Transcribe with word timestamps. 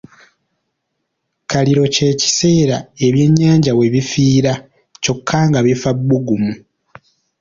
Kaliro 1.51 1.85
kye 1.95 2.09
kiseera 2.21 2.77
ebyennyanja 3.07 3.71
we 3.77 3.85
bifiira 3.93 4.53
kyokka 5.03 5.39
nga 5.47 5.59
bifa 5.65 5.91
bbugumu. 5.97 6.51